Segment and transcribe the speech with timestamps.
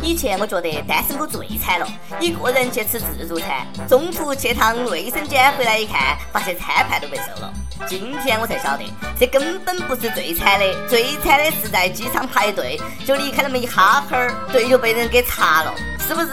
[0.00, 1.86] 以前我觉得单身狗最惨了，
[2.18, 7.52] 一个人去吃自助餐，中途去趟卫生间，回来一看，发现餐盘都被收了。
[7.86, 8.84] 今天我才晓得，
[9.20, 15.74] 这根本不是最惨的，最惨的是在机场排队，就离开那么一哈哈儿，队就被人给查了，
[16.08, 16.30] 是不是？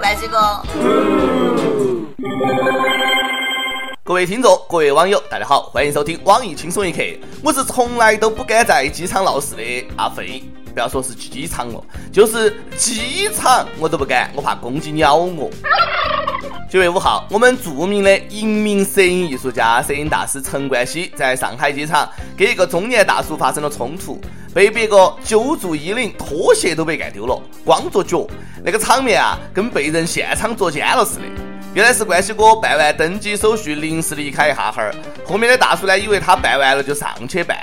[0.00, 0.62] 万几哥。
[4.04, 7.02] 各位听众，各位网友，大家好，欢迎收听网易轻松一刻，
[7.42, 10.42] 我是从来都不敢在机场闹事的阿飞。
[10.72, 11.82] 不要说是机场了，
[12.12, 15.50] 就是机场我都不敢，我怕公鸡咬我。
[16.70, 24.20] 九月五号，我们著名的银名摄影艺术家、摄影大师陈冠希在上海机场跟一个中年大叔发生了冲突，
[24.52, 28.26] 被别个揪住衣领，拖鞋都被干丢了，光着脚，
[28.62, 31.47] 那个场面啊，跟被人现场捉奸了似的。
[31.74, 34.94] 原来是冠希哥办完登机手续，临时离开一下哈儿，
[35.26, 37.56] 后面的大叔呢，以为他办完了就上去办。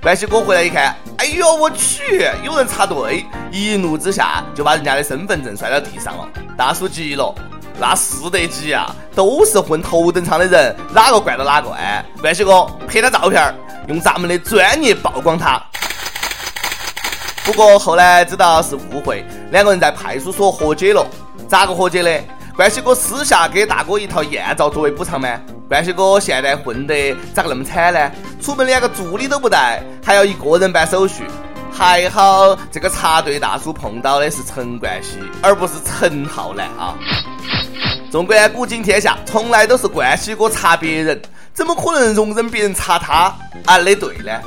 [0.00, 6.28] 冠希哥回来一看，哎呦我去，有人插队，一怒之下就把人家的身份证摔到地上了。
[6.56, 7.34] 大叔急了，
[7.78, 11.70] 那是得急啊，都是混头等舱的人，哪个惯到哪个？
[11.72, 13.54] 哎，冠希哥拍他照片，
[13.88, 15.60] 用咱们的专业曝光他。
[17.44, 21.04] 不过后来知道是误会，两个人在派出所和解了。
[21.48, 22.22] 咋个和解的？
[22.60, 25.40] 冠希哥私下给大哥一套艳照作为补偿吗？
[25.66, 28.12] 冠希哥现在混得咋个那么惨呢？
[28.38, 31.24] 出门连个助理都不带，还要一个人办手续。
[31.72, 36.94] 还好这个插队大叔碰到的是陈冠希，而不是陈浩南啊！
[38.10, 41.18] 纵观古今天下，从来都是冠希哥插别人，
[41.54, 43.34] 怎么可能容忍别人插他？
[43.64, 44.38] 啊，那对呢？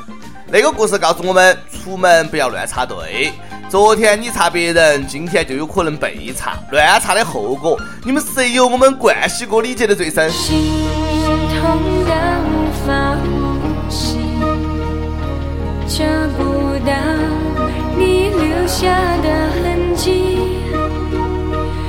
[0.46, 3.32] 那个故事告诉我们：出门不要乱插队。
[3.74, 6.56] 昨天你查别人，今天就有可能被查。
[6.70, 10.30] 乱查的后果，你们谁有我们冠希哥理解的最深？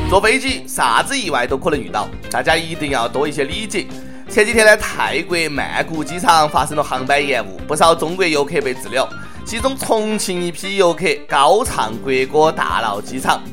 [0.10, 3.86] 坐飞机啥子意外都可能遇到，大家一定要多一些理解。
[4.28, 9.08] 前几天呢，泰国曼谷机场发生了航班延误，不少中国游客被滞留。
[9.46, 13.44] 其中，重庆一批游客高唱国歌，大闹机场。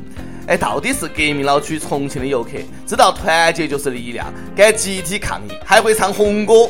[0.47, 2.53] 哎，到底是革命老区重庆的游客
[2.87, 4.27] 知道团结就是力量，
[4.57, 6.69] 敢集体抗议，还会唱红歌。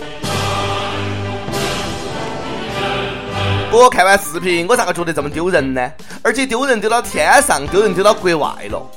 [3.70, 5.92] 我看完视频，我咋个觉得这么丢人呢？
[6.20, 8.90] 而且丢人丢到天上，丢人丢到国外了。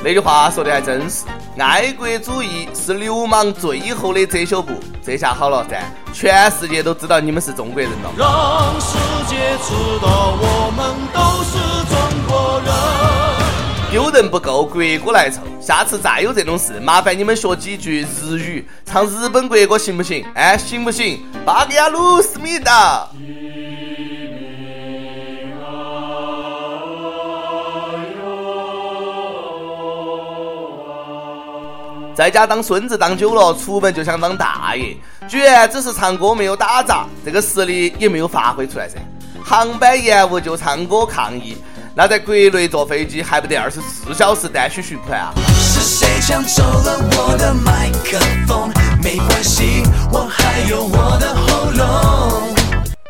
[0.00, 1.24] 那句话说的还真是，
[1.58, 4.72] 爱国主义是流氓最后的遮羞布。
[5.04, 5.82] 这下好了噻，
[6.12, 8.12] 全世界都知道你们是中国人了。
[8.16, 11.98] 让世界知道我们都是中
[12.28, 12.72] 国人。
[13.90, 15.40] 丢人不够，国歌来凑。
[15.60, 20.24] 下次再有这种事，麻烦你们学几句日语，唱日本国歌行不行？
[20.34, 21.24] 哎，行不行？
[21.44, 23.08] 巴格亚鲁思密达。
[32.18, 34.96] 在家当孙子当久了，出门就想当大爷，
[35.28, 38.96] 居然只是唱歌没有打杂，这个实力也没有发挥出来噻。
[39.40, 41.56] 航班延误就唱歌抗议，
[41.94, 45.32] 那在国内坐飞机还不得二十四小时单曲循环啊？
[45.56, 48.18] 是谁抢走了我的麦克
[48.48, 48.68] 风？
[49.00, 52.52] 没关系，我还有我的喉咙。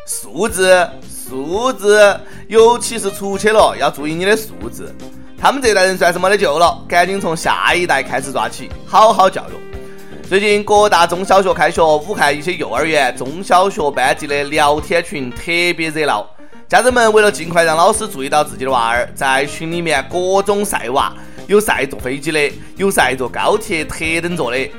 [0.05, 0.87] 素质，
[1.27, 2.15] 素质，
[2.47, 4.95] 尤其是出去了要注意你的素质。
[5.41, 10.27] 他们这代人算是没得救了，赶紧从下一代开始抓起，好好教育。
[10.27, 15.45] 最近各大中小学开学，武汉一些幼儿园、中小学班级的聊天群特
[15.77, 16.29] 别热闹。
[16.67, 21.13] 家长们为了尽快让老师注意到自己的娃儿，在群里面各种晒娃，
[21.47, 24.69] 有晒坐飞机的，有晒坐高铁特等座的，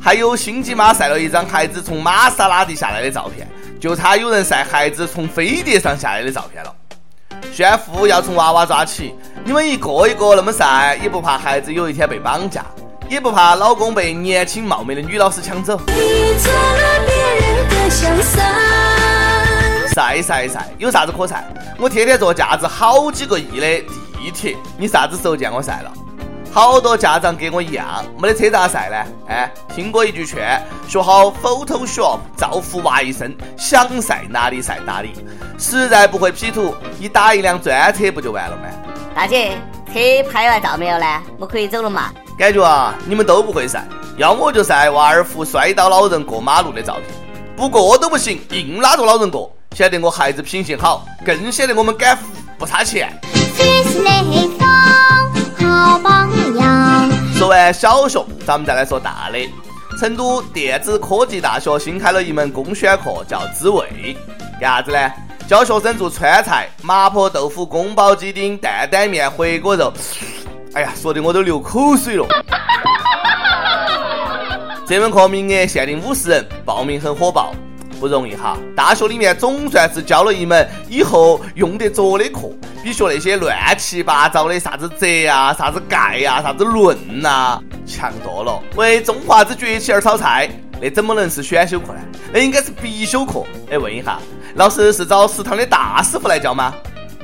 [0.00, 3.46] 还有星际妈晒了一张孩子从玛莎拉蒂下来的照片，
[3.78, 6.74] 就差有人晒孩子从飞碟上下来的照片了。
[7.52, 9.14] 炫富要从娃娃抓起。
[9.46, 12.66] 你们一个一个那么晒，也不怕孩子有一天被绑架，
[13.08, 15.80] 也不怕老公被年轻貌美的女老师抢走。
[19.94, 21.44] 晒晒晒，有啥子可晒？
[21.78, 23.66] 我天天坐价值好几个亿的
[24.18, 25.92] 地铁，你啥子时候见我晒了？
[26.52, 28.96] 好多家长跟我一样，没得车咋晒呢？
[29.28, 35.12] 哎，听过一句劝，学好 Photoshop，造福娃一生，想晒哪里晒哪里。
[35.56, 38.62] 实在不会 P 图，你打一辆专车不就完了吗？
[39.16, 39.52] 大姐，
[39.86, 41.06] 车拍完照没有呢？
[41.38, 42.12] 我可以走了嘛？
[42.38, 43.82] 感觉啊，你们都不会晒，
[44.18, 47.04] 要么就晒娃儿扶摔倒老人过马路的照片，
[47.56, 52.24] 不过都不行，硬拉着老人过，显得我孩子品行好，更显得我们敢扶
[52.58, 53.10] 不差钱。
[55.58, 56.28] 好榜
[56.58, 57.10] 样。
[57.32, 59.38] 说完小学，咱们再来说大的。
[59.98, 64.14] 成都电子科技大学新开了一门公选课，叫滋味，
[64.60, 65.10] 干啥子呢？
[65.46, 69.92] 教学生做川菜：麻婆豆腐、宫保鸡丁、担担面、回锅肉。
[70.74, 72.26] 哎呀，说的我都流口水了。
[74.84, 77.54] 这门课名额限定五十人，报名很火爆，
[78.00, 78.58] 不容易哈。
[78.74, 82.50] 大学里面总算是教了一门以后用得着的课，
[82.82, 88.60] 比学那些乱七八糟的啥子哲啊、啥子概啊、啥子论呐强多了。
[88.74, 90.50] 为中华之崛起而炒菜，
[90.80, 92.00] 那怎么能是选修课呢？
[92.32, 93.42] 那应该是必修课。
[93.70, 94.18] 哎，问一下，
[94.54, 96.74] 老师是找食堂的大师傅来教吗？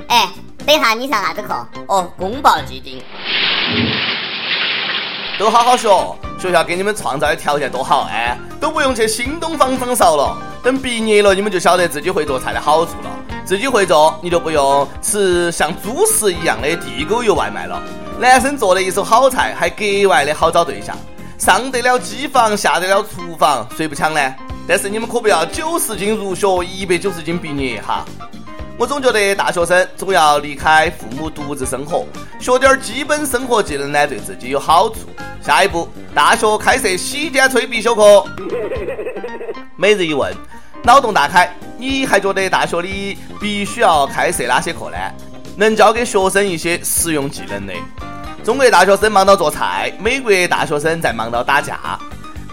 [0.08, 0.28] 哎。
[0.64, 1.66] 等一下，你上啥子课？
[1.88, 3.02] 哦，宫保鸡丁。
[5.36, 5.88] 都好好学，
[6.38, 10.38] 学校给你们创造的条件多好哎，都不用去新东方掌勺了。
[10.62, 13.10] 等毕业了，你们就晓得自己会做菜的好处了。
[13.44, 17.82] 自己会做，你就不用吃像猪食一样的地沟油外卖了。
[18.20, 20.96] 男生做的一手好菜，还格外的好找对象。
[21.44, 24.20] 上得了机房，下得了厨房，谁不抢呢？
[24.64, 28.04] 但是你们可不要九十斤入学，一百九十斤毕业哈。
[28.78, 32.06] 我总觉得大学生总要离开父母独自生活，
[32.38, 34.98] 学点基本生活技能呢，对自己有好处。
[35.44, 38.24] 下一步，大学开设洗剪吹必修课。
[39.74, 40.32] 每日一问，
[40.84, 44.96] 脑洞大开，你还觉得大学里必须要开设哪些课呢？
[45.56, 47.74] 能教给学生一些实用技能的？
[48.44, 51.78] 中国大学生忙到做菜，美国大学生在忙到打架。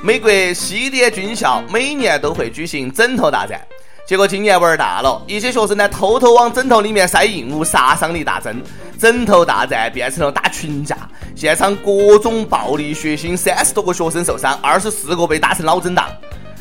[0.04, 3.60] 美国西点军校每年都会举行枕头大战。
[4.06, 8.62] 结果今年玩大了，一些学生呢偷偷往枕头里面塞硬物，杀伤力大增，
[9.00, 10.96] 枕头大战变成了打群架，
[11.36, 16.06] 现场各种暴力血腥，三十多个学生受伤，二十四个被打成脑震荡，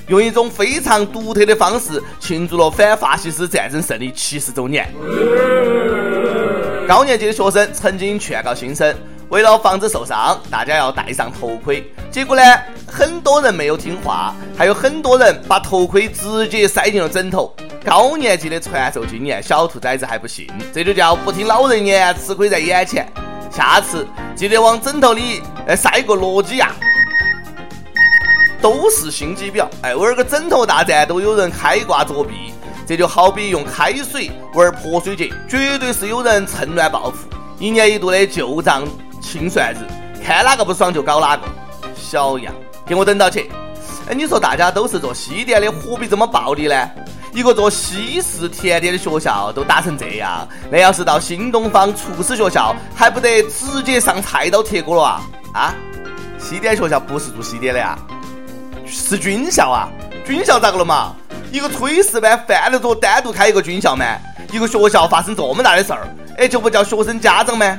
[0.07, 4.91] 用一种非常独特的方式庆祝了反法西斯战争胜利七十周年。
[6.89, 8.97] 高年级的学生曾经劝告新生。
[9.31, 11.93] 为了防止受伤，大家要戴上头盔。
[12.11, 12.43] 结果呢，
[12.87, 17.55] 很多人没有听话，还有很多人把头盔直接塞进了枕头。
[17.85, 23.07] 高年级的传授经验，小兔崽子还不信，这就叫不听老人言，吃亏在眼前。
[23.51, 25.43] 下次记得往枕头里
[25.77, 26.73] 塞个诺基亚，
[28.63, 29.67] 都是心机婊。
[29.83, 32.55] 哎，玩个枕头大战都有人开挂作弊，
[32.87, 37.29] 这就好比用开水玩泼水节，绝对是有人趁乱报复。
[37.59, 38.89] 一年一度的旧账。
[39.31, 39.81] 清算子，
[40.25, 41.43] 看哪个不爽就搞哪个。
[41.95, 42.55] 小样，
[42.87, 43.51] 给我等到起！
[44.09, 46.91] 哎，你说大家都是做西点的，何必这么暴力呢？
[47.35, 55.21] 一个做西式甜点的学校都打成这样，那要是到新东方厨师学校，还不得直接上菜刀铁锅了啊？
[55.53, 55.75] 啊？
[56.39, 57.99] 西点学校不是做西点的啊？
[58.87, 59.91] 是军校啊？
[60.25, 61.15] 军校咋个了嘛？
[61.53, 64.07] 一个炊事班犯得着单独开一个军校吗？
[64.51, 66.09] 一个学校发生这么大的事儿，
[66.39, 67.79] 哎，就不叫学生家长吗？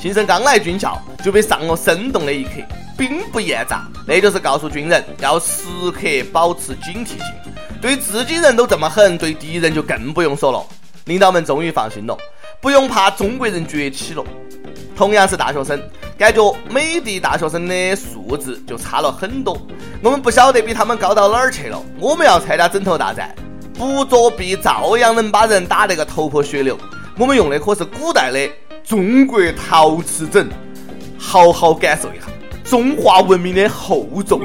[0.00, 2.52] 新生刚来军校就被上了生动的一课，
[2.96, 6.00] 兵不厌诈，那就是告诉军人要时刻
[6.32, 7.18] 保持警惕性。
[7.82, 10.64] 对自己人都这么狠，对敌人就更不用说了。
[11.04, 12.16] 领导们终于放心了，
[12.62, 14.24] 不用怕中国人崛起了。
[14.96, 15.78] 同样是大学生，
[16.16, 19.54] 感觉美的大学生的素质就差了很多。
[20.02, 21.78] 我们不晓得比他们高到哪儿去了。
[21.98, 23.34] 我们要参加枕头大战，
[23.74, 26.78] 不作弊照样能把人打得个头破血流。
[27.18, 28.50] 我们用的可是古代的。
[28.84, 30.48] 中国陶瓷枕，
[31.18, 32.26] 好好感受一下
[32.64, 34.40] 中华文明的厚重。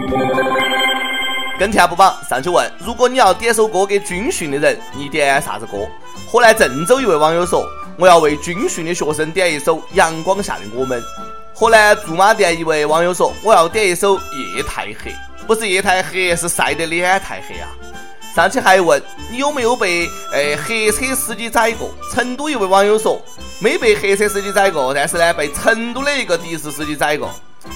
[1.58, 5.88] 跟帖不榜上去问：如果你要点首歌给军训的人，你点啥子歌？
[6.28, 7.66] 河南郑州一位网友说：
[7.98, 11.02] 我要为军训的学生点一首《阳光下的我们》。
[11.54, 14.18] 河南驻马店一位网友说：我要点一首
[14.56, 15.12] 《夜太黑》，
[15.48, 17.70] 不是夜太黑，是晒得脸太黑啊。
[18.36, 19.02] 上期还问
[19.32, 21.90] 你有没有被诶黑车司机宰过？
[22.14, 23.22] 成都一位网友说
[23.60, 27.30] 没被黑车司机宰过，但是呢被成都的一个的士司机宰过。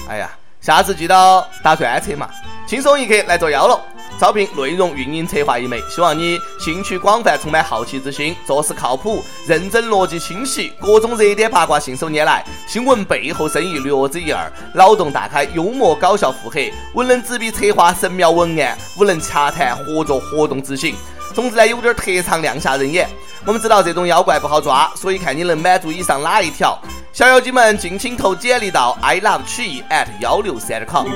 [0.08, 2.28] 哎呀，下次记到打专车嘛，
[2.66, 3.80] 轻松一刻来做妖了。
[4.18, 20.94] 招聘内容运营策划一枚，希望你兴趣广泛，充满好奇之心，做事靠谱，认真逻辑清晰，各种热点八卦信手拈来，新闻背后深意略知一二，脑洞大开，幽默搞笑腹黑，文能执笔策划神妙文案，武能洽谈合作活动执行。
[21.34, 23.08] 总之呢，有点特长亮瞎人眼。
[23.46, 26.78] 我们知道这种妖怪不好抓，所以看你能满足以上哪一条。
[27.12, 31.06] 小妖精们，尽情投简历到 i love 曲艺 at 幺六三 com。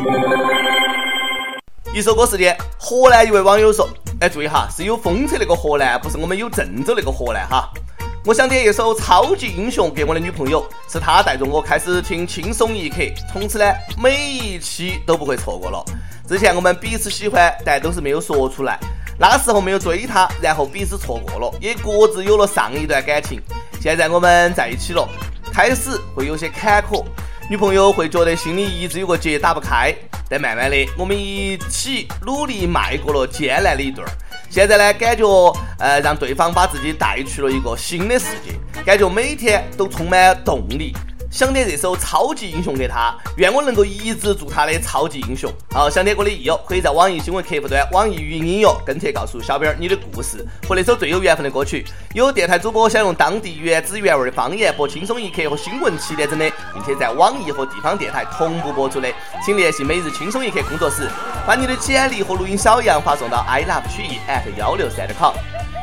[1.92, 3.88] 一首歌时间，河南一位网友说
[4.20, 7.70] ：“哎，注意哈，是有风车那个河南，不是我们有郑州那个河南哈。
[8.24, 12.96] 我想点一首超级英雄给我的女朋友，是她带着我开始听轻松一刻，
[13.30, 13.66] 从此呢，
[13.98, 15.84] 每一期都不会错过了。
[16.26, 18.80] 之前我们彼此喜欢，但都是没有说出来，
[19.18, 23.40] 那个时候没有追她，然后彼此错过了，也各自有了上一段感情。
[23.80, 25.08] 现在我们在一起了，
[25.52, 27.04] 开始会有些坎坷。”
[27.50, 29.94] 女朋友会觉得心里一直有个结打不开，
[30.30, 34.08] 但慢慢的，我们一起努力迈过了艰难的一段。
[34.48, 35.26] 现在呢，感觉
[35.78, 38.52] 呃，让对方把自己带去了一个新的世界，
[38.82, 40.96] 感觉每天都充满动力。
[41.34, 45.50] 想点这首超级英雄给他，愿我能够一直做他的超级英雄。
[45.72, 51.84] 好，想点歌的益友可以在网易新闻客户端、网易云音乐跟帖告诉小编你的故事和那首最有缘分的歌曲。
[52.14, 59.12] 有电台主播想用当地原汁原味的方言播《轻松一刻》和新闻七点整的，并且在网易和地方电台同步播出的，
[59.44, 61.08] 请联系每日轻松一刻工作室，
[61.46, 65.34] 把你的简历和录音小样发送到 i love 曲艺 at 幺六三 com。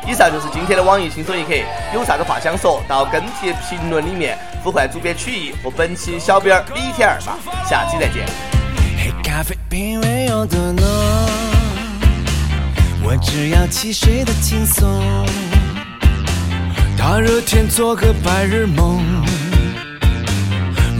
[0.04, 1.52] 以上就是今天的网易轻松一刻，
[1.94, 8.26] 有啥子话想说到跟帖评论里面呼唤主编曲艺和本期小编李天二吧，下期再见。
[8.98, 10.84] 黑咖啡品味有多浓，
[13.04, 15.24] 我只要汽水的轻松。
[16.98, 19.00] 大热天做个白日梦，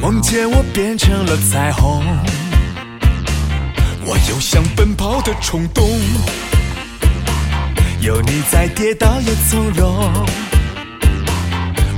[0.00, 2.04] 梦见我变成了彩虹，
[4.04, 5.88] 我有想奔跑的冲动。
[8.00, 10.12] 有你在，跌倒也从容，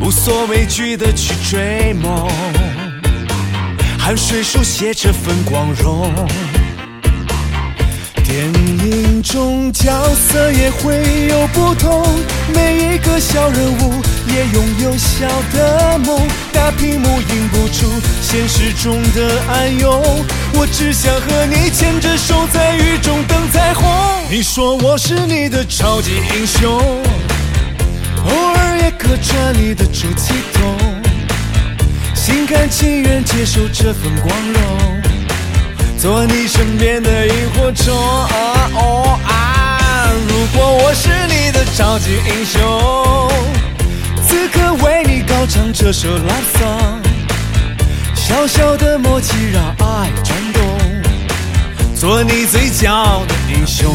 [0.01, 2.29] 无所畏惧的去追梦，
[3.99, 6.13] 汗水书写这份光荣。
[8.23, 12.07] 电影中角色也会有不同，
[12.53, 16.21] 每一个小人物也拥有小的梦。
[16.53, 17.91] 大屏幕映不出
[18.23, 23.85] 现实中的暗涌，我只想和你牵着手在雨中等彩虹。
[24.31, 26.73] 你说我是你的超级英雄，
[28.25, 30.77] 偶尔也客串你的出气筒，
[32.15, 35.03] 心甘情愿接受这份光荣。
[35.99, 37.95] 做你身边的萤火虫。
[40.29, 42.61] 如果我是你的超级英雄，
[44.35, 47.01] 此刻为你高唱这首 love song。
[48.17, 53.95] 小小的默契让爱转动，做你最骄傲的英雄。